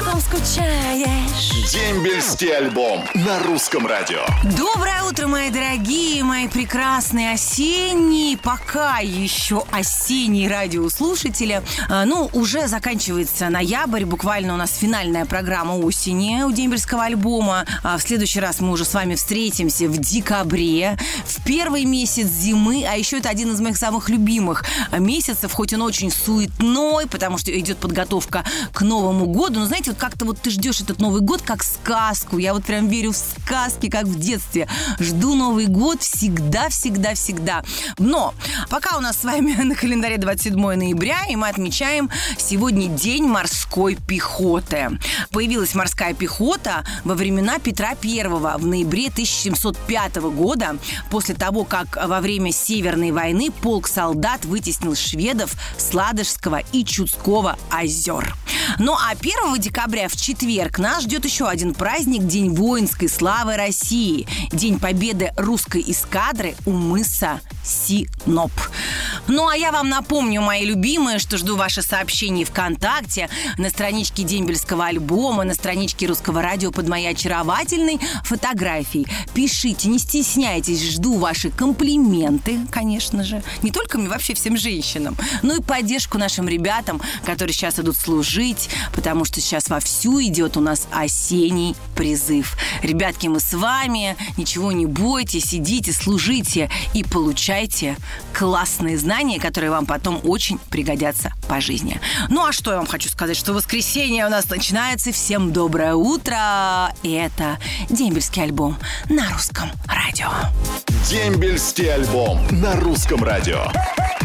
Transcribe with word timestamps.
по 0.00 0.10
ком 0.10 0.20
скучаешь. 0.20 1.72
Дембельский 1.72 2.56
альбом 2.56 3.04
на 3.14 3.38
русском 3.40 3.86
радио. 3.86 4.24
Доброе 4.56 5.02
утро, 5.04 5.26
мои 5.26 5.50
дорогие, 5.50 6.22
мои 6.24 6.48
прекрасные 6.48 7.32
осенние, 7.32 8.36
пока 8.36 8.98
еще 8.98 9.64
осенние 9.70 10.48
радиослушатели. 10.48 11.62
А, 11.88 12.04
Ну, 12.04 12.30
уже 12.32 12.66
заканчивается 12.66 13.48
ноябрь, 13.50 14.04
буквально 14.04 14.54
у 14.54 14.56
нас 14.56 14.74
финальная 14.76 15.26
программа 15.26 15.74
осени 15.74 16.42
у 16.42 16.50
дембельского 16.50 17.04
альбома. 17.04 17.66
А 17.82 17.98
В 17.98 18.02
следующий 18.02 18.40
раз 18.40 18.60
мы 18.60 18.70
уже 18.72 18.84
с 18.84 18.94
вами 18.94 19.14
встретимся 19.14 19.88
в 19.88 19.98
декабре, 19.98 20.98
в 21.24 21.44
первый 21.44 21.84
месяц 21.84 22.26
зимы, 22.26 22.84
а 22.88 22.94
еще 22.96 23.18
это 23.18 23.28
один 23.28 23.52
из 23.52 23.60
моих 23.60 23.76
самых 23.76 24.08
любимых 24.08 24.64
месяцев, 24.92 25.52
хоть 25.52 25.72
он 25.72 25.82
очень 25.82 26.10
суетной, 26.10 27.06
потому 27.06 27.38
что 27.38 27.56
идет 27.58 27.78
подготовка 27.78 28.44
к 28.72 28.82
Новому 28.82 29.26
году. 29.26 29.60
Но 29.60 29.66
знаете, 29.66 29.90
вот 29.90 29.99
как-то 30.00 30.24
вот 30.24 30.40
ты 30.40 30.50
ждешь 30.50 30.80
этот 30.80 30.98
Новый 30.98 31.20
год 31.20 31.42
как 31.42 31.62
сказку. 31.62 32.38
Я 32.38 32.54
вот 32.54 32.64
прям 32.64 32.88
верю 32.88 33.12
в 33.12 33.16
сказки, 33.16 33.90
как 33.90 34.04
в 34.04 34.18
детстве. 34.18 34.66
Жду 34.98 35.34
Новый 35.34 35.66
год 35.66 36.02
всегда, 36.02 36.70
всегда, 36.70 37.14
всегда. 37.14 37.62
Но 37.98 38.34
пока 38.70 38.96
у 38.96 39.00
нас 39.00 39.18
с 39.18 39.24
вами 39.24 39.52
на 39.62 39.74
календаре 39.74 40.16
27 40.16 40.56
ноября, 40.58 41.26
и 41.28 41.36
мы 41.36 41.48
отмечаем 41.48 42.10
сегодня 42.38 42.88
День 42.88 43.26
морской 43.26 43.96
пехоты. 43.96 44.98
Появилась 45.32 45.74
морская 45.74 46.14
пехота 46.14 46.84
во 47.04 47.14
времена 47.14 47.58
Петра 47.58 47.94
Первого 47.94 48.56
в 48.56 48.66
ноябре 48.66 49.08
1705 49.08 50.16
года, 50.16 50.78
после 51.10 51.34
того, 51.34 51.64
как 51.64 51.98
во 52.02 52.20
время 52.20 52.52
Северной 52.52 53.10
войны 53.10 53.50
полк 53.50 53.86
солдат 53.86 54.46
вытеснил 54.46 54.96
шведов 54.96 55.52
с 55.76 55.92
Ладожского 55.92 56.62
и 56.72 56.86
Чудского 56.86 57.58
озер. 57.70 58.34
Ну 58.78 58.94
а 58.94 59.12
1 59.12 59.60
декабря 59.60 60.08
в 60.08 60.16
четверг 60.16 60.78
нас 60.78 61.04
ждет 61.04 61.24
еще 61.24 61.46
один 61.48 61.74
праздник– 61.74 62.22
День 62.26 62.54
воинской 62.54 63.08
славы 63.08 63.56
России. 63.56 64.26
День 64.52 64.78
победы 64.78 65.32
русской 65.36 65.84
эскадры 65.86 66.54
у 66.66 66.72
мыса 66.72 67.40
Синоп. 67.62 68.52
Ну 69.28 69.48
а 69.48 69.56
я 69.56 69.70
вам 69.70 69.88
напомню, 69.88 70.40
мои 70.40 70.64
любимые, 70.64 71.18
что 71.18 71.36
жду 71.36 71.56
ваши 71.56 71.82
сообщения 71.82 72.44
ВКонтакте, 72.44 73.28
на 73.58 73.70
страничке 73.70 74.22
Дембельского 74.22 74.86
альбома, 74.86 75.44
на 75.44 75.54
страничке 75.54 76.06
Русского 76.06 76.42
радио 76.42 76.70
под 76.70 76.88
моей 76.88 77.08
очаровательной 77.08 78.00
фотографией. 78.24 79.06
Пишите, 79.34 79.88
не 79.88 79.98
стесняйтесь, 79.98 80.82
жду 80.90 81.18
ваши 81.18 81.50
комплименты, 81.50 82.58
конечно 82.70 83.24
же. 83.24 83.42
Не 83.62 83.70
только 83.70 83.98
мне, 83.98 84.08
вообще 84.08 84.34
всем 84.34 84.56
женщинам. 84.56 85.16
Ну 85.42 85.58
и 85.58 85.62
поддержку 85.62 86.18
нашим 86.18 86.48
ребятам, 86.48 87.00
которые 87.24 87.52
сейчас 87.52 87.78
идут 87.78 87.96
служить, 87.96 88.70
потому 88.94 89.24
что 89.24 89.40
сейчас 89.40 89.68
вовсю 89.68 90.22
идет 90.22 90.56
у 90.56 90.60
нас 90.60 90.88
осенний 90.92 91.76
призыв. 91.94 92.56
Ребятки, 92.82 93.26
мы 93.26 93.40
с 93.40 93.52
вами, 93.52 94.16
ничего 94.36 94.72
не 94.72 94.86
бойтесь, 94.86 95.54
идите, 95.54 95.92
служите 95.92 96.70
и 96.94 97.04
получайте 97.04 97.49
классные 98.32 98.96
знания, 98.96 99.40
которые 99.40 99.70
вам 99.70 99.84
потом 99.84 100.20
очень 100.22 100.58
пригодятся 100.70 101.32
по 101.48 101.60
жизни. 101.60 102.00
Ну 102.28 102.46
а 102.46 102.52
что 102.52 102.70
я 102.70 102.76
вам 102.76 102.86
хочу 102.86 103.08
сказать, 103.08 103.36
что 103.36 103.52
воскресенье 103.52 104.26
у 104.26 104.28
нас 104.28 104.48
начинается. 104.48 105.10
Всем 105.10 105.52
доброе 105.52 105.94
утро. 105.94 106.94
И 107.02 107.10
это 107.10 107.58
дембельский 107.88 108.44
альбом 108.44 108.76
на 109.08 109.28
русском 109.30 109.68
радио. 109.86 110.30
Дембельский 111.08 111.92
альбом 111.92 112.38
на 112.52 112.76
русском 112.76 113.24
радио. 113.24 113.66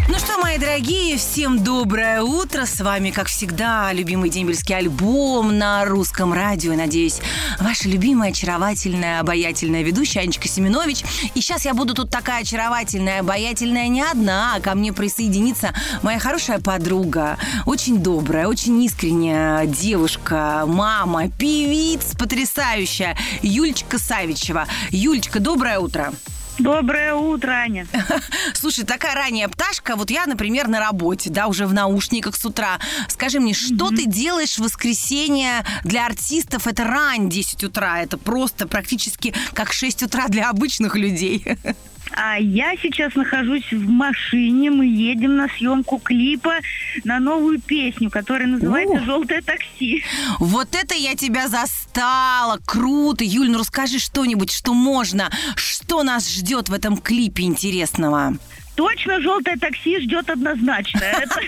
Ну 0.07 0.19
что, 0.19 0.37
мои 0.37 0.59
дорогие, 0.59 1.17
всем 1.17 1.63
доброе 1.63 2.21
утро. 2.21 2.67
С 2.67 2.79
вами, 2.79 3.09
как 3.09 3.25
всегда, 3.25 3.91
любимый 3.91 4.29
дембельский 4.29 4.75
альбом 4.77 5.57
на 5.57 5.83
русском 5.83 6.31
радио. 6.31 6.75
Надеюсь, 6.75 7.21
ваша 7.59 7.89
любимая, 7.89 8.29
очаровательная, 8.29 9.19
обаятельная 9.19 9.81
ведущая 9.81 10.19
Анечка 10.19 10.47
Семенович. 10.47 11.03
И 11.33 11.41
сейчас 11.41 11.65
я 11.65 11.73
буду 11.73 11.95
тут 11.95 12.11
такая 12.11 12.43
очаровательная, 12.43 13.21
обаятельная 13.21 13.87
не 13.87 14.03
одна, 14.03 14.53
а 14.55 14.59
ко 14.59 14.75
мне 14.75 14.93
присоединится 14.93 15.73
моя 16.03 16.19
хорошая 16.19 16.59
подруга, 16.59 17.39
очень 17.65 17.97
добрая, 17.97 18.47
очень 18.47 18.81
искренняя 18.83 19.65
девушка, 19.65 20.65
мама, 20.67 21.31
певица 21.31 22.15
потрясающая, 22.15 23.17
Юлечка 23.41 23.97
Савичева. 23.97 24.67
Юлечка, 24.91 25.39
доброе 25.39 25.79
утро. 25.79 26.13
Доброе 26.57 27.15
утро, 27.15 27.51
Аня. 27.51 27.85
Слушай, 28.53 28.85
такая 28.85 29.13
ранняя 29.13 29.49
пташка, 29.49 29.95
вот 29.95 30.09
я, 30.09 30.25
например, 30.25 30.67
на 30.67 30.79
работе, 30.79 31.29
да, 31.29 31.47
уже 31.47 31.67
в 31.67 31.73
наушниках 31.73 32.37
с 32.37 32.45
утра. 32.45 32.79
Скажи 33.09 33.39
мне, 33.39 33.53
что 33.53 33.89
ты 33.89 34.05
делаешь 34.05 34.57
в 34.57 34.59
воскресенье 34.59 35.65
для 35.83 36.05
артистов? 36.05 36.65
Это 36.67 36.85
рань 36.85 37.29
10 37.29 37.65
утра, 37.65 38.01
это 38.01 38.17
просто 38.17 38.67
практически 38.67 39.33
как 39.53 39.73
6 39.73 40.03
утра 40.03 40.27
для 40.29 40.49
обычных 40.49 40.95
людей. 40.95 41.45
А 42.11 42.37
я 42.37 42.75
сейчас 42.81 43.15
нахожусь 43.15 43.71
в 43.71 43.89
машине. 43.89 44.71
Мы 44.71 44.85
едем 44.87 45.35
на 45.35 45.47
съемку 45.49 45.99
клипа 45.99 46.55
на 47.03 47.19
новую 47.19 47.59
песню, 47.59 48.09
которая 48.09 48.47
называется 48.47 48.97
О. 48.97 49.05
«Желтое 49.05 49.41
такси». 49.41 50.03
Вот 50.39 50.75
это 50.75 50.95
я 50.95 51.15
тебя 51.15 51.47
застала. 51.47 52.59
Круто. 52.65 53.23
Юль, 53.23 53.49
ну 53.49 53.59
расскажи 53.59 53.99
что-нибудь, 53.99 54.51
что 54.51 54.73
можно. 54.73 55.29
Что 55.55 56.03
нас 56.03 56.29
ждет 56.29 56.69
в 56.69 56.73
этом 56.73 56.97
клипе 56.97 57.43
интересного? 57.43 58.37
Точно 58.75 59.21
«Желтое 59.21 59.57
такси» 59.57 59.99
ждет 60.01 60.29
однозначно. 60.29 60.99
Это 61.03 61.39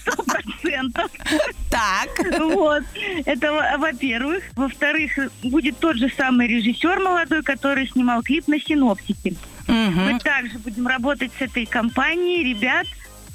сто 0.00 0.22
процентов. 0.22 1.10
Так. 1.70 2.08
Вот. 2.38 2.82
Это 3.24 3.52
во- 3.52 3.78
во-первых. 3.78 4.44
Во-вторых, 4.54 5.12
будет 5.42 5.78
тот 5.78 5.96
же 5.96 6.10
самый 6.16 6.46
режиссер 6.46 6.98
молодой, 7.00 7.42
который 7.42 7.88
снимал 7.88 8.22
клип 8.22 8.46
на 8.48 8.60
«Синоптике». 8.60 9.34
Мгм. 9.66 10.12
Мы 10.12 10.18
также 10.18 10.58
будем 10.58 10.86
работать 10.86 11.32
с 11.38 11.42
этой 11.42 11.64
компанией, 11.64 12.44
ребят 12.44 12.86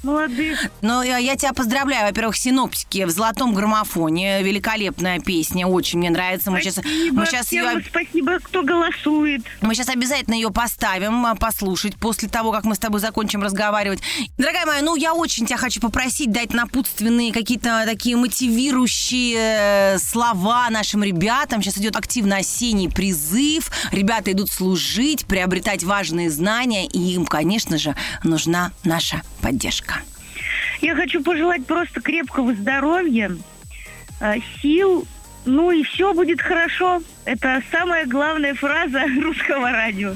молодых. 0.02 0.66
Ну, 0.82 1.02
я, 1.02 1.18
я 1.18 1.36
тебя 1.36 1.52
поздравляю. 1.52 2.06
Во-первых, 2.06 2.36
синоптики 2.36 3.04
в 3.04 3.10
золотом 3.10 3.54
граммофоне. 3.54 4.42
Великолепная 4.42 5.20
песня. 5.20 5.66
Очень 5.66 5.98
мне 5.98 6.10
нравится. 6.10 6.50
Мы 6.50 6.60
сейчас, 6.60 6.74
Спасибо 6.74 7.20
мы 7.20 7.26
сейчас 7.26 7.46
всем 7.46 7.78
ее 7.78 7.84
спасибо, 7.88 8.38
кто 8.38 8.62
голосует. 8.62 9.42
Мы 9.60 9.74
сейчас 9.74 9.88
обязательно 9.88 10.34
ее 10.34 10.50
поставим, 10.50 11.26
а, 11.26 11.34
послушать 11.34 11.96
после 11.96 12.28
того, 12.28 12.52
как 12.52 12.64
мы 12.64 12.74
с 12.74 12.78
тобой 12.78 13.00
закончим 13.00 13.42
разговаривать. 13.42 14.00
Дорогая 14.38 14.66
моя, 14.66 14.82
ну 14.82 14.96
я 14.96 15.14
очень 15.14 15.46
тебя 15.46 15.58
хочу 15.58 15.80
попросить 15.80 16.32
дать 16.32 16.52
напутственные 16.52 17.32
какие-то 17.32 17.82
такие 17.86 18.16
мотивирующие 18.16 19.36
э, 19.94 19.98
слова 19.98 20.68
нашим 20.70 21.02
ребятам. 21.02 21.62
Сейчас 21.62 21.78
идет 21.78 21.96
активно 21.96 22.36
осенний 22.36 22.88
призыв. 22.88 23.70
Ребята 23.92 24.32
идут 24.32 24.50
служить, 24.50 25.26
приобретать 25.26 25.84
важные 25.84 26.30
знания, 26.30 26.86
и 26.86 26.98
им, 27.14 27.26
конечно 27.26 27.78
же, 27.78 27.94
нужна 28.24 28.72
наша 28.84 29.22
поддержка. 29.40 29.89
Я 30.80 30.94
хочу 30.94 31.22
пожелать 31.22 31.66
просто 31.66 32.00
крепкого 32.00 32.54
здоровья, 32.54 33.36
э, 34.20 34.36
сил, 34.60 35.06
ну 35.44 35.70
и 35.70 35.82
все 35.82 36.14
будет 36.14 36.40
хорошо. 36.40 37.02
Это 37.24 37.62
самая 37.70 38.06
главная 38.06 38.54
фраза 38.54 39.02
русского 39.22 39.70
радио. 39.70 40.14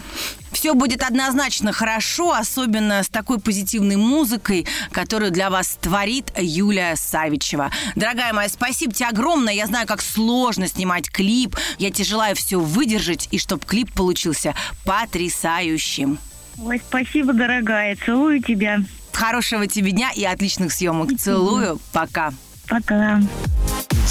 Все 0.53 0.73
будет 0.75 1.03
однозначно 1.03 1.73
хорошо, 1.73 2.33
особенно 2.33 3.03
с 3.03 3.09
такой 3.09 3.39
позитивной 3.39 3.97
музыкой, 3.97 4.67
которую 4.93 5.31
для 5.31 5.51
вас 5.51 5.77
творит 5.81 6.33
Юлия 6.39 6.95
Савичева. 6.97 7.71
Дорогая 7.97 8.33
моя, 8.33 8.49
спасибо 8.49 8.93
тебе 8.93 9.09
огромное. 9.09 9.53
Я 9.53 9.67
знаю, 9.67 9.87
как 9.87 10.01
сложно 10.01 10.69
снимать 10.69 11.11
клип. 11.11 11.57
Я 11.79 11.91
тебе 11.91 12.05
желаю 12.05 12.37
все 12.37 12.59
выдержать, 12.59 13.29
и 13.31 13.39
чтобы 13.39 13.67
клип 13.67 13.93
получился 13.93 14.55
потрясающим. 14.87 16.19
Ой, 16.57 16.81
спасибо, 16.89 17.33
дорогая. 17.33 17.97
Целую 17.97 18.41
тебя. 18.43 18.81
Хорошего 19.15 19.67
тебе 19.67 19.93
дня 19.93 20.11
и 20.15 20.25
отличных 20.25 20.73
съемок. 20.73 21.11
Целую. 21.19 21.81
Пока. 21.93 22.33
Пока. 22.69 23.21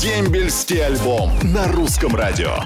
Дембельский 0.02 0.84
альбом 0.84 1.32
на 1.44 1.68
русском 1.68 2.16
радио. 2.16 2.58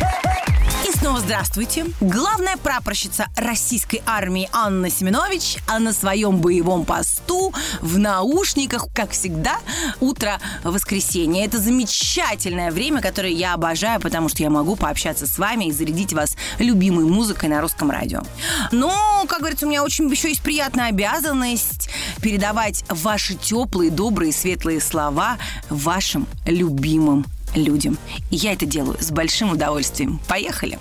И 0.88 0.92
снова 0.98 1.19
здравствуйте. 1.19 1.86
Главная 2.00 2.56
прапорщица 2.56 3.28
российской 3.36 4.01
армии 4.06 4.48
Анна 4.54 4.89
Семенович, 4.89 5.57
а 5.68 5.80
на 5.80 5.92
своем 5.92 6.38
боевом 6.38 6.86
посту 6.86 7.54
в 7.81 7.98
наушниках, 7.98 8.86
как 8.94 9.12
всегда, 9.12 9.57
утро 10.00 10.39
воскресенья. 10.63 11.45
Это 11.45 11.57
замечательное 11.57 12.72
время, 12.72 13.01
которое 13.01 13.34
я 13.34 13.54
обожаю, 13.54 14.00
потому 14.00 14.30
что 14.30 14.44
я 14.44 14.50
могу 14.50 14.75
пообщаться 14.78 15.28
с 15.28 15.38
вами 15.38 15.66
и 15.66 15.72
зарядить 15.72 16.13
вас 16.13 16.38
любимой 16.60 17.06
музыкой 17.06 17.50
на 17.50 17.60
русском 17.60 17.92
радио. 17.92 18.22
Но, 18.72 19.25
как 19.28 19.39
говорится, 19.39 19.66
у 19.66 19.69
меня 19.69 19.84
очень 19.84 20.10
еще 20.10 20.30
есть 20.30 20.42
приятная 20.42 20.88
обязанность 20.88 21.87
передавать 22.21 22.83
ваши 22.89 23.35
теплые, 23.35 23.91
добрые, 23.91 24.31
светлые 24.31 24.81
слова 24.81 25.37
вашим 25.69 26.27
любимым 26.45 27.25
людям. 27.55 27.97
И 28.29 28.35
я 28.35 28.53
это 28.53 28.65
делаю 28.65 28.97
с 28.99 29.11
большим 29.11 29.51
удовольствием. 29.51 30.19
Поехали! 30.27 30.79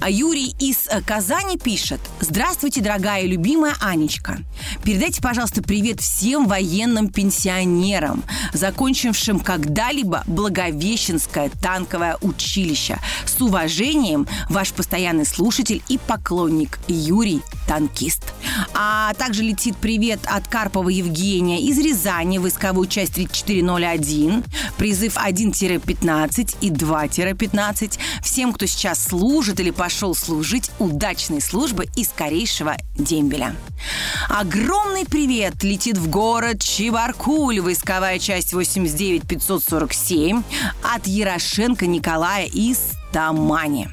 А 0.00 0.10
Юрий 0.10 0.54
из 0.60 0.88
Казани 1.06 1.56
пишет. 1.56 2.00
Здравствуйте, 2.20 2.80
дорогая 2.80 3.22
и 3.22 3.26
любимая 3.26 3.74
Анечка. 3.80 4.38
Передайте, 4.84 5.22
пожалуйста, 5.22 5.62
привет 5.62 6.00
всем 6.00 6.46
военным 6.46 7.08
пенсионерам, 7.08 8.22
закончившим 8.52 9.40
когда-либо 9.40 10.24
Благовещенское 10.26 11.50
танковое 11.62 12.18
училище. 12.20 12.98
С 13.24 13.40
уважением, 13.40 14.28
ваш 14.50 14.72
постоянный 14.72 15.26
слушатель 15.26 15.82
и 15.88 15.98
поклонник 15.98 16.78
Юрий 16.86 17.40
Танкист. 17.66 18.34
А 18.74 19.12
также 19.14 19.42
летит 19.42 19.76
привет 19.76 20.20
от 20.26 20.48
Карпова 20.48 20.88
Евгения 20.88 21.60
из 21.62 21.78
Рязани, 21.78 22.38
войсковую 22.38 22.86
часть 22.88 23.14
3401, 23.14 24.44
призыв 24.76 25.16
1-15 25.16 26.56
и 26.60 26.70
2-15. 26.70 27.98
Всем, 28.22 28.52
кто 28.52 28.66
сейчас 28.66 29.02
служит 29.02 29.60
или 29.60 29.70
пошел 29.70 30.14
служить, 30.14 30.70
удачной 30.78 31.40
службы 31.40 31.86
и 31.96 32.04
скорейшего 32.04 32.76
дембеля. 32.96 33.54
Огромный 34.28 35.04
привет 35.04 35.62
летит 35.62 35.98
в 35.98 36.08
город 36.08 36.62
Чебаркуль, 36.62 37.60
войсковая 37.60 38.18
часть 38.18 38.52
89547 38.52 40.42
от 40.82 41.06
Ярошенко 41.06 41.86
Николая 41.86 42.46
из 42.46 42.78
Тамани. 43.12 43.88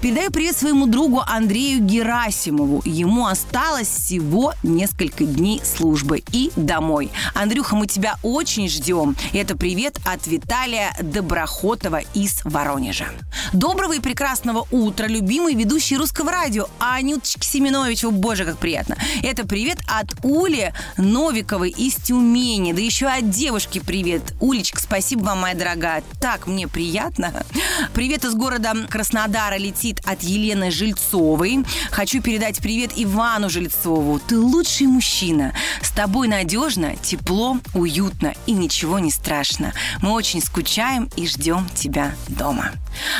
Передаю 0.00 0.30
привет 0.30 0.56
своему 0.56 0.86
другу 0.86 1.22
Андрею 1.26 1.80
Герасимову. 1.80 2.82
Ему 2.84 3.26
осталось 3.26 3.88
всего 3.88 4.54
несколько 4.62 5.24
дней 5.24 5.60
службы 5.64 6.22
и 6.32 6.50
домой. 6.56 7.10
Андрюха, 7.34 7.76
мы 7.76 7.86
тебя 7.86 8.16
очень 8.22 8.68
ждем. 8.68 9.16
Это 9.32 9.56
привет 9.56 9.98
от 10.04 10.26
Виталия 10.26 10.94
Доброхотова 11.02 12.00
из 12.14 12.40
Воронежа. 12.44 13.08
Доброго 13.52 13.94
и 13.94 14.00
прекрасного 14.00 14.66
утра, 14.70 15.06
любимый 15.06 15.54
ведущий 15.54 15.96
русского 15.96 16.32
радио 16.32 16.66
Анюточки 16.78 17.44
Семенович. 17.44 18.04
О, 18.04 18.10
боже, 18.10 18.44
как 18.44 18.58
приятно. 18.58 18.96
Это 19.22 19.46
привет 19.46 19.78
от 19.86 20.24
Ули 20.24 20.72
Новиковой 20.96 21.70
из 21.70 21.96
Тюмени. 21.96 22.72
Да 22.72 22.80
еще 22.80 23.06
от 23.06 23.30
девушки 23.30 23.80
привет. 23.80 24.22
Улечка, 24.40 24.80
спасибо 24.80 25.24
вам, 25.24 25.40
моя 25.40 25.54
дорогая. 25.54 26.02
Так 26.20 26.46
мне 26.46 26.68
приятно. 26.68 27.44
Привет 27.92 28.24
из 28.24 28.34
города 28.34 28.74
Краснодара 28.88 29.57
летит 29.58 30.00
от 30.04 30.22
Елены 30.22 30.70
Жильцовой. 30.70 31.64
Хочу 31.90 32.22
передать 32.22 32.58
привет 32.58 32.92
Ивану 32.96 33.50
Жильцову. 33.50 34.18
Ты 34.20 34.38
лучший 34.38 34.86
мужчина. 34.86 35.52
С 35.82 35.90
тобой 35.90 36.28
надежно, 36.28 36.96
тепло, 36.96 37.58
уютно 37.74 38.34
и 38.46 38.52
ничего 38.52 38.98
не 38.98 39.10
страшно. 39.10 39.74
Мы 40.00 40.12
очень 40.12 40.40
скучаем 40.40 41.10
и 41.16 41.26
ждем 41.26 41.68
тебя 41.74 42.14
дома. 42.28 42.72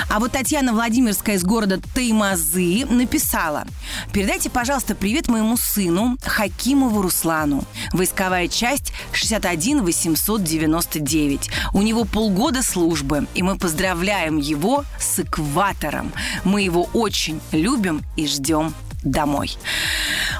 А 0.08 0.19
вот 0.19 0.32
Татьяна 0.32 0.73
Владимирская 0.73 1.37
из 1.37 1.44
города 1.44 1.81
Таймазы 1.94 2.84
написала. 2.87 3.64
Передайте, 4.12 4.50
пожалуйста, 4.50 4.94
привет 4.94 5.29
моему 5.29 5.56
сыну 5.56 6.17
Хакимову 6.23 7.02
Руслану. 7.02 7.64
Войсковая 7.93 8.49
часть 8.49 8.93
61 9.12 9.82
899. 9.82 11.50
У 11.75 11.82
него 11.82 12.05
полгода 12.05 12.62
службы, 12.62 13.26
и 13.34 13.43
мы 13.43 13.58
поздравляем 13.58 14.37
его 14.37 14.84
с 14.99 15.19
экватором. 15.19 16.12
Мы 16.45 16.63
его 16.63 16.89
очень 16.93 17.41
любим 17.53 18.05
и 18.17 18.27
ждем 18.27 18.75
домой. 19.03 19.57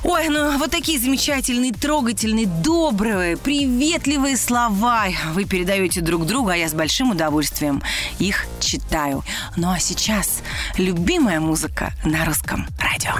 Ой, 0.05 0.29
ну 0.29 0.57
вот 0.59 0.71
такие 0.71 0.99
замечательные, 0.99 1.73
трогательные, 1.73 2.47
добрые, 2.47 3.37
приветливые 3.37 4.37
слова 4.37 5.07
вы 5.33 5.45
передаете 5.45 6.01
друг 6.01 6.27
другу, 6.27 6.51
а 6.51 6.57
я 6.57 6.69
с 6.69 6.75
большим 6.75 7.11
удовольствием 7.11 7.83
их 8.19 8.47
читаю. 8.61 9.25
Ну 9.57 9.71
а 9.71 9.79
сейчас 9.79 10.43
любимая 10.77 11.41
музыка 11.41 11.93
на 12.05 12.25
русском 12.25 12.67
радио. 12.79 13.13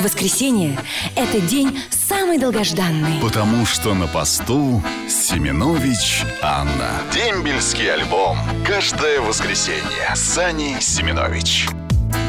Воскресенье– 0.00 0.78
это 1.16 1.40
день 1.40 1.80
самый 2.28 2.38
долгожданный. 2.38 3.22
Потому 3.22 3.64
что 3.64 3.94
на 3.94 4.06
посту 4.06 4.82
Семенович 5.08 6.24
Анна. 6.42 6.90
Дембельский 7.10 7.90
альбом. 7.90 8.36
Каждое 8.66 9.22
воскресенье. 9.22 10.14
Сани 10.14 10.76
Семенович. 10.78 11.68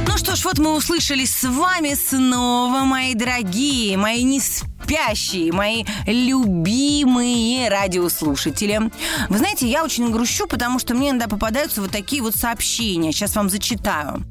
Ну 0.08 0.18
что 0.18 0.38
ж, 0.38 0.46
вот 0.46 0.58
мы 0.58 0.74
услышали 0.74 1.26
с 1.26 1.44
вами 1.44 1.96
снова, 1.96 2.86
мои 2.86 3.14
дорогие, 3.14 3.98
мои 3.98 4.24
неспешные 4.24 4.79
спящие, 4.90 5.52
мои 5.54 5.84
любимые 6.08 7.70
радиослушатели. 7.70 8.90
Вы 9.30 9.38
знаете, 9.38 9.68
я 9.68 9.84
очень 9.84 10.10
грущу, 10.10 10.48
потому 10.48 10.80
что 10.80 10.96
мне 10.96 11.12
иногда 11.12 11.28
попадаются 11.28 11.82
вот 11.82 11.92
такие 11.92 12.24
вот 12.24 12.36
сообщения. 12.36 13.12
Сейчас 13.12 13.36
вам 13.36 13.52
зачитаю. 13.52 14.24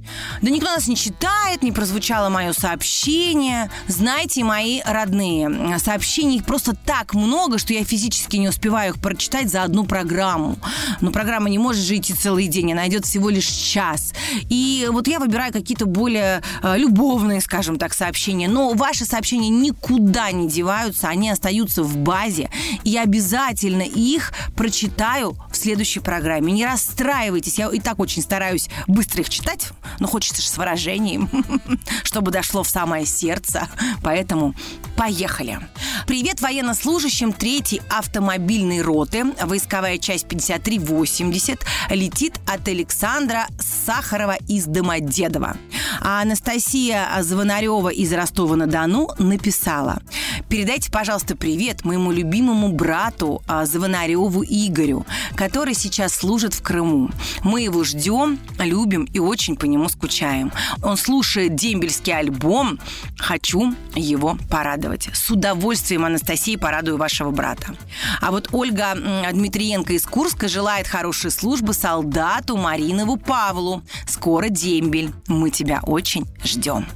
Да 0.43 0.51
никто 0.51 0.67
нас 0.67 0.89
не 0.89 0.97
читает, 0.97 1.63
не 1.63 1.71
прозвучало 1.71 2.29
мое 2.29 2.53
сообщение. 2.53 3.71
Знаете, 3.87 4.43
мои 4.43 4.81
родные, 4.85 5.79
сообщений 5.79 6.43
просто 6.43 6.75
так 6.75 7.15
много, 7.15 7.59
что 7.59 7.73
я 7.73 7.85
физически 7.85 8.37
не 8.37 8.49
успеваю 8.49 8.95
их 8.95 9.01
прочитать 9.01 9.49
за 9.51 9.63
одну 9.63 9.85
программу. 9.85 10.57
Но 11.01 11.13
программа 11.13 11.49
не 11.51 11.59
может 11.59 11.85
жить 11.85 12.11
и 12.11 12.15
целый 12.15 12.49
день, 12.49 12.73
она 12.73 12.89
идет 12.89 13.05
всего 13.07 13.31
лишь 13.31 13.47
час. 13.47 14.13
И 14.51 14.89
вот 14.91 15.07
я 15.07 15.21
выбираю 15.21 15.53
какие-то 15.53 15.87
более 15.87 16.43
э, 16.63 16.77
любовные, 16.79 17.41
скажем 17.41 17.79
так, 17.79 17.95
сообщения. 17.95 18.49
Но 18.49 18.73
ваши 18.73 19.05
сообщения 19.05 19.51
никуда 19.51 20.33
не 20.33 20.48
деваются, 20.49 21.09
они 21.09 21.31
остаются 21.31 21.83
в 21.83 21.97
базе. 21.97 22.51
И 22.85 22.97
обязательно 22.97 23.83
их 23.83 24.33
прочитаю 24.57 25.37
в 25.51 25.57
следующей 25.57 26.01
программе. 26.01 26.53
Не 26.53 26.67
расстраивайтесь, 26.67 27.59
я 27.59 27.69
и 27.69 27.81
так 27.81 27.99
очень 27.99 28.23
стараюсь 28.23 28.69
быстро 28.87 29.23
их 29.23 29.29
читать, 29.29 29.69
но 29.99 30.07
хочется 30.07 30.43
же 30.43 30.49
с 30.49 30.57
выражением, 30.57 31.29
чтобы 32.03 32.31
дошло 32.31 32.63
в 32.63 32.69
самое 32.69 33.07
сердце. 33.07 33.69
Поэтому 34.03 34.55
поехали. 34.99 35.61
Привет 36.09 36.41
военнослужащим 36.41 37.31
3-й 37.31 37.81
автомобильной 37.89 38.83
роты. 38.83 39.27
Войсковая 39.45 39.99
часть 39.99 40.27
5380 40.27 41.61
летит 41.91 42.41
от 42.47 42.67
Александра 42.67 43.47
Сахарова 43.61 44.37
из 44.49 44.67
Домодедова. 44.67 45.57
А 46.01 46.23
Анастасия 46.23 47.07
Звонарева 47.21 47.91
из 47.91 48.13
Ростова-на-Дону 48.13 49.11
написала. 49.19 50.03
Передайте, 50.49 50.91
пожалуйста, 50.91 51.37
привет 51.37 51.85
моему 51.85 52.11
любимому 52.11 52.73
брату 52.73 53.43
а, 53.47 53.67
Звонареву 53.67 54.43
Игорю, 54.43 55.07
который 55.37 55.75
сейчас 55.75 56.15
служит 56.15 56.55
в 56.55 56.63
Крыму. 56.63 57.11
Мы 57.45 57.63
его 57.63 57.85
ждем, 57.85 58.39
любим 58.59 59.05
и 59.05 59.19
очень 59.19 59.57
по 59.57 59.67
нему 59.67 59.89
скучаем. 59.91 60.51
Он 60.83 60.97
слушает 60.97 61.55
дембельский 61.55 62.15
альбом. 62.17 62.79
Хочу 63.19 63.75
его 63.95 64.39
порадовать. 64.49 64.88
С 65.13 65.31
удовольствием, 65.31 66.05
Анастасия, 66.05 66.59
порадую 66.59 66.97
вашего 66.97 67.31
брата. 67.31 67.75
А 68.21 68.31
вот 68.31 68.49
Ольга 68.53 68.95
Дмитриенко 69.33 69.93
из 69.93 70.07
Курска 70.07 70.49
желает 70.49 70.87
хорошей 70.87 71.31
службы 71.31 71.75
солдату 71.75 72.57
Маринову 72.57 73.17
Павлу. 73.17 73.83
Скоро 74.07 74.49
дембель. 74.49 75.13
Мы 75.27 75.51
тебя 75.51 75.81
очень 75.83 76.27
ждем. 76.45 76.87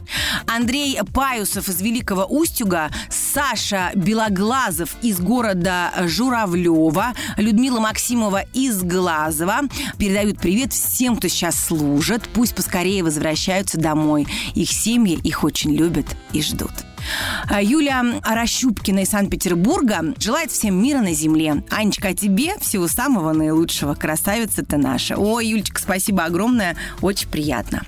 Андрей 0.46 0.98
Паюсов 1.12 1.68
из 1.68 1.80
Великого 1.80 2.24
Устюга 2.24 2.90
Саша 3.10 3.90
Белоглазов 3.94 4.96
из 5.02 5.20
города 5.20 5.92
Журавлева, 6.04 7.14
Людмила 7.36 7.80
Максимова 7.80 8.42
из 8.52 8.82
Глазова 8.82 9.60
передают 9.98 10.38
привет 10.38 10.72
всем, 10.72 11.16
кто 11.16 11.28
сейчас 11.28 11.56
служит. 11.56 12.22
Пусть 12.32 12.54
поскорее 12.54 13.02
возвращаются 13.02 13.78
домой. 13.78 14.26
Их 14.54 14.70
семьи 14.70 15.18
их 15.22 15.44
очень 15.44 15.74
любят 15.74 16.06
и 16.32 16.42
ждут. 16.42 16.72
А 17.48 17.62
Юля 17.62 18.20
Аращупкина 18.22 19.00
из 19.00 19.10
Санкт-Петербурга 19.10 20.14
желает 20.18 20.50
всем 20.50 20.82
мира 20.82 21.00
на 21.00 21.12
земле. 21.12 21.62
Анечка, 21.70 22.08
а 22.08 22.14
тебе 22.14 22.58
всего 22.58 22.88
самого 22.88 23.32
наилучшего. 23.32 23.94
Красавица 23.94 24.64
ты 24.64 24.76
наша. 24.76 25.16
Ой, 25.16 25.46
Юлечка, 25.46 25.80
спасибо 25.80 26.24
огромное. 26.24 26.76
Очень 27.00 27.28
приятно. 27.28 27.82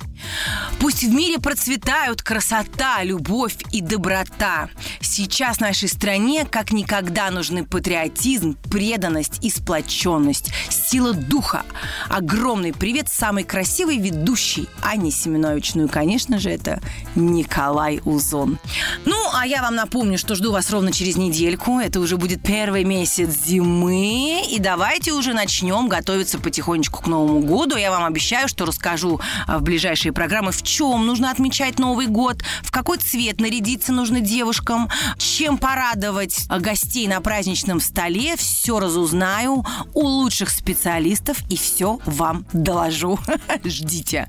Пусть 0.81 1.03
в 1.03 1.13
мире 1.13 1.39
процветают 1.39 2.23
красота, 2.23 3.03
любовь 3.03 3.57
и 3.73 3.81
доброта. 3.81 4.69
Сейчас 5.01 5.61
нашей 5.61 5.89
стране 5.89 6.47
как 6.51 6.73
никогда 6.73 7.31
нужны 7.31 7.65
патриотизм, 7.65 8.57
преданность 8.71 9.43
и 9.43 9.51
сплоченность, 9.51 10.51
сила 10.71 11.13
духа. 11.13 11.63
Огромный 12.09 12.73
привет 12.73 13.09
самой 13.09 13.45
красивой 13.45 13.99
ведущей 13.99 14.69
Анне 14.83 15.11
Семенович. 15.11 15.75
Ну 15.75 15.87
и, 15.87 15.89
конечно 15.89 16.39
же, 16.39 16.51
это 16.51 16.81
Николай 17.15 18.01
Узон. 18.05 18.59
Ну, 19.05 19.17
а 19.35 19.47
я 19.47 19.63
вам 19.63 19.75
напомню, 19.75 20.19
что 20.19 20.35
жду 20.35 20.53
вас 20.53 20.71
ровно 20.71 20.93
через 20.93 21.17
недельку. 21.17 21.79
Это 21.79 22.01
уже 22.01 22.17
будет 22.17 22.43
первый 22.43 22.85
месяц 22.85 23.31
зимы. 23.47 24.43
И 24.51 24.59
давайте 24.59 25.13
уже 25.13 25.33
начнем 25.35 25.89
готовиться 25.89 26.39
потихонечку 26.39 27.03
к 27.03 27.07
Новому 27.07 27.41
году. 27.41 27.77
Я 27.77 27.91
вам 27.91 28.05
обещаю, 28.05 28.49
что 28.49 28.65
расскажу 28.65 29.21
а, 29.47 29.59
в 29.59 29.63
ближайшие 29.63 30.13
программы, 30.15 30.53
в 30.53 30.63
чем 30.63 31.07
нужно 31.07 31.31
отмечать 31.31 31.79
Новый 31.79 32.07
год, 32.07 32.43
в 32.63 32.71
какой 32.71 32.99
цвет 32.99 33.41
нарядиться 33.41 33.93
нужно 33.93 34.21
девушкам, 34.21 34.89
чем 35.19 35.59
порадовать 35.59 36.47
а, 36.49 36.61
гостей 36.61 37.07
на 37.09 37.21
праздничном 37.21 37.81
столе. 37.81 38.37
Все 38.37 38.79
разузнаю 38.79 39.65
у 39.93 40.07
лучших 40.07 40.51
специалистов 40.51 41.39
и 41.51 41.57
все 41.57 41.99
вам 42.07 42.47
доложу. 42.53 43.19
Ждите. 43.65 44.29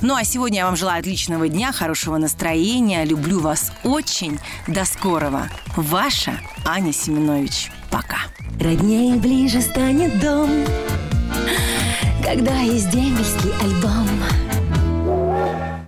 Ну 0.00 0.14
а 0.14 0.24
сегодня 0.24 0.58
я 0.58 0.66
вам 0.66 0.76
желаю 0.76 1.00
отличного 1.00 1.48
дня, 1.48 1.72
хорошего 1.72 2.16
настроения. 2.16 3.04
Люблю 3.04 3.40
вас 3.40 3.72
очень. 3.82 4.38
До 4.66 4.84
скорого. 4.84 5.50
Ваша 5.76 6.40
Аня 6.64 6.92
Семенович. 6.92 7.70
Пока. 7.90 8.18
Роднее 8.60 9.16
ближе 9.16 9.60
станет 9.60 10.18
дом, 10.20 10.50
когда 12.22 12.58
есть 12.60 12.90
дембельский 12.90 13.52
альбом. 13.60 14.08